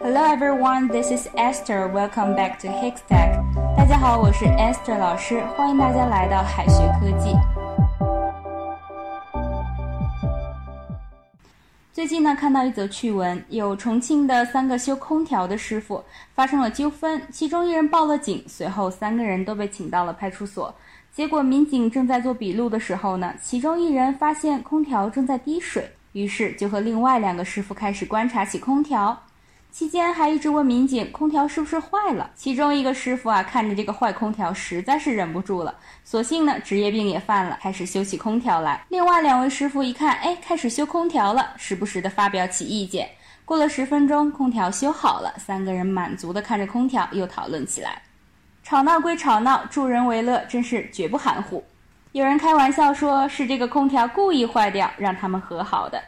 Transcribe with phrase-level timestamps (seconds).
[0.00, 1.88] Hello everyone, this is Esther.
[1.88, 3.42] Welcome back to Hikstack.
[3.76, 7.34] 大家好，我是 Esther 老师，欢迎大家来到海学科技。
[11.92, 20.72] 最近呢，看到一则趣闻，有重庆的三个修空调的师傅发生了纠纷，其中一人报了警，随后三个人都被请到了派出所。
[21.16, 29.18] 结果民警正在做笔录的时候呢，其中一人发现空调正在滴水，于是就和另外两个师傅开始观察起空调。
[29.70, 32.30] 期间还一直问民警空调是不是坏了。
[32.34, 38.84] 其中一个师傅啊，看着这个坏空调，实在是忍不住了，索性呢职业病也犯了，开始修起空调来。
[38.90, 43.08] 另外两位师傅一看，哎，开始修空调了，时不时的发表起意见。
[43.46, 48.02] 过了十分钟，空调修好了，三个人满足的看着空调，又讨论起来。
[48.66, 51.64] 吵闹归吵闹，助人为乐，真是绝不含糊。
[52.10, 56.02] 有人开玩笑说，是这个空调故意坏掉，让他们和好的。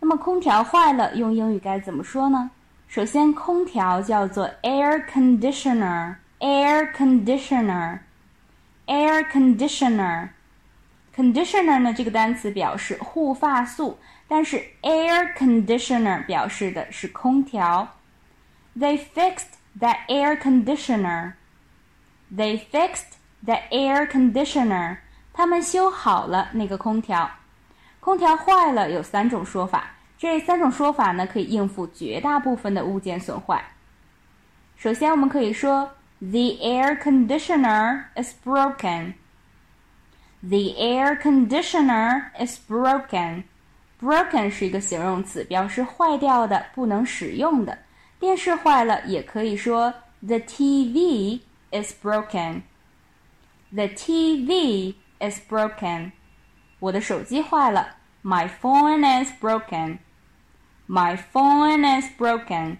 [0.00, 2.50] 那么空调坏了，用英语该怎么说呢？
[2.88, 10.30] 首先，空调叫做 air conditioner，air conditioner，air conditioner。
[11.14, 17.88] conditioner 呢这个单词表示护发素，但是 air conditioner 表示的是空调。
[18.76, 21.34] They fixed that air conditioner.
[22.35, 24.97] They fixed the air conditioner.
[25.33, 27.29] 他们修好了那个空调。
[27.99, 29.91] 空调坏了有三种说法。
[30.17, 33.63] 这三种说法呢，可以应付绝大部分的物件损坏。
[34.77, 39.13] 首先，我们可以说，The air conditioner is broken.
[40.41, 43.43] The air conditioner is broken.
[44.01, 47.77] Broken 是一个形容词，表示坏掉的、不能使用的。
[48.19, 49.93] 电视坏了，也可以说
[50.25, 52.63] The TV is broken.
[53.71, 56.11] The TV is broken.
[56.79, 59.99] 我的手机坏了，My phone is broken.
[60.87, 62.77] My phone is broken.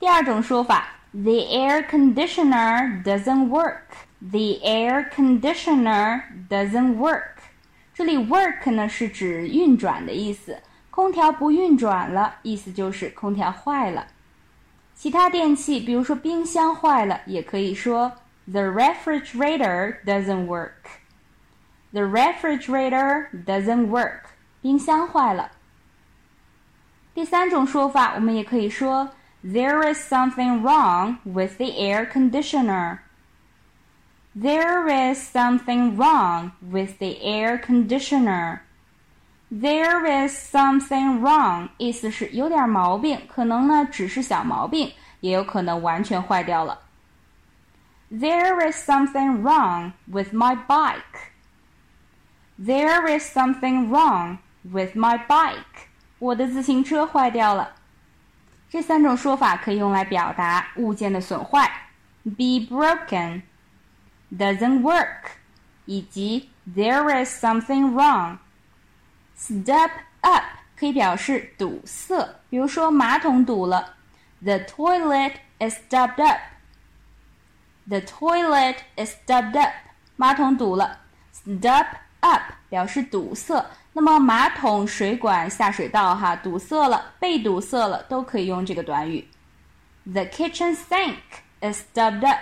[0.00, 3.82] 第二种说法，The air conditioner doesn't work.
[4.20, 7.36] The air conditioner doesn't work.
[7.94, 10.58] 这里 work 呢是指运转的意思，
[10.90, 14.08] 空调不运转了，意思就是空调坏了。
[14.98, 18.12] 其他电器，比如说冰箱坏了，也可以说
[18.46, 20.72] The refrigerator doesn't work.
[21.92, 24.22] The refrigerator doesn't work.
[24.60, 25.50] 冰箱坏了。
[27.14, 29.10] 第三种说法，我们也可以说
[29.44, 32.98] There is something wrong with the air conditioner.
[34.34, 38.60] There is something wrong with the air conditioner.
[39.50, 46.80] There is something wrong，意思是有点毛病，可能呢只是小毛病，也有可能完全坏掉了。
[48.10, 51.30] There is something wrong with my bike.
[52.58, 55.88] There is something wrong with my bike.
[56.18, 57.74] 我的自行车坏掉了。
[58.70, 61.70] 这三种说法可以用来表达物件的损坏：
[62.24, 63.42] be broken,
[64.36, 65.30] doesn't work，
[65.84, 68.38] 以及 there is something wrong。
[69.39, 69.91] Step
[70.21, 70.43] up
[70.75, 73.95] 可以表示堵塞，比如说马桶堵了
[74.43, 76.39] ，the toilet is stopped up。
[77.87, 79.73] The toilet is stopped up，
[80.15, 80.99] 马桶堵了
[81.33, 81.87] ，stop
[82.19, 83.65] up 表示堵塞。
[83.93, 89.27] 那么马桶、水管、下水道哈堵塞了、被堵塞了，都可以用这个短语。
[90.05, 91.17] The kitchen sink
[91.61, 92.39] is stopped up。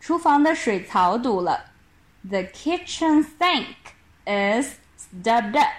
[0.00, 1.64] 厨房的水槽堵了。
[2.28, 3.76] The kitchen sink
[4.26, 5.72] is stopped up。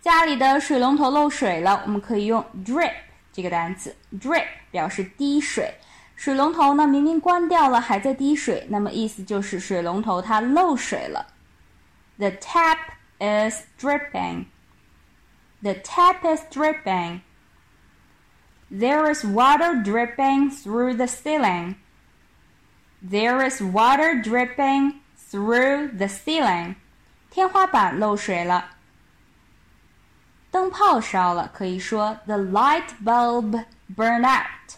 [0.00, 2.92] 家里的水龙头漏水了，我们可以用 drip
[3.32, 3.94] 这个单词。
[4.20, 5.74] drip 表示滴水。
[6.14, 11.26] 水龙头呢明明关掉了，还在滴水，那么意思就是水龙头它漏水了。
[12.18, 12.78] The tap
[13.18, 14.46] is dripping.
[15.62, 17.20] The tap is dripping.
[18.70, 21.74] There is water dripping through the ceiling.
[23.02, 25.00] There is water dripping
[25.30, 26.76] through the ceiling.
[27.30, 28.70] 天花板漏水了。
[30.50, 33.64] 灯泡烧了，可以说 the light bulb
[33.94, 34.76] burned out.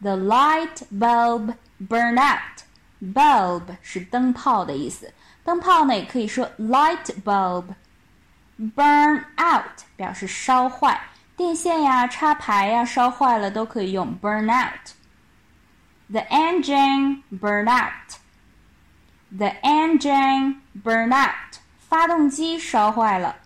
[0.00, 1.54] The light bulb
[1.88, 2.64] burned out.
[3.00, 5.12] Bulb 是灯泡的意思。
[5.44, 11.00] 灯泡呢也可以说 light bulb，burn out 表示烧坏，
[11.36, 21.58] 电线呀、插排呀烧坏了都可以用 burn out。The engine burn out。The engine burn out，
[21.88, 23.36] 发动机烧坏了。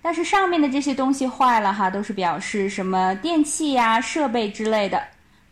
[0.00, 5.02] 但是上面的这些东西坏了哈，都是表示什么电器呀、设备之类的。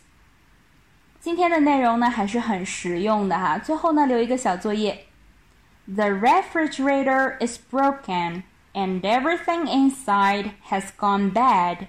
[1.19, 3.57] 今天的内容呢还是很实用的哈。
[3.57, 5.05] 最后呢留一个小作业：
[5.87, 8.43] The refrigerator is broken
[8.73, 11.87] and everything inside has gone bad.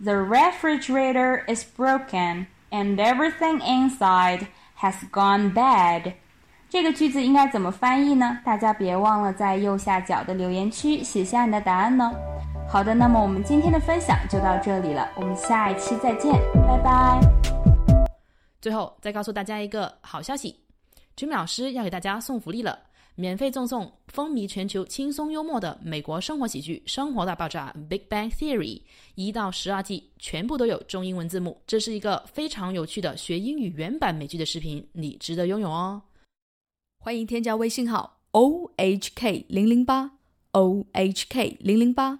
[0.00, 4.48] The refrigerator is broken and everything inside
[4.80, 6.14] has gone bad.
[6.68, 8.40] 这个句子应该怎么翻译呢？
[8.44, 12.10] 大家别忘了在右下角的留言区写下你的答案呢。
[12.71, 17.19] 好的，那么我们今天的分享就到这里了，我们下一期再见，拜拜。
[18.61, 20.55] 最后再告诉大家一个好消息
[21.17, 22.77] ，Jimmy 老师要给大家送福利了，
[23.15, 28.83] 免费赠送风靡全球、轻松幽默的美国生活喜剧《生活大爆炸》（Big Bang Theory）
[29.15, 31.59] 一到十二季，全部都有中英文字幕。
[31.65, 36.03] 这是一个非常有趣的学英语原版美剧的视频，你值得拥有哦。
[36.99, 40.11] 欢迎添加微信号 o h k 零零八
[40.51, 42.19] o h k 零零八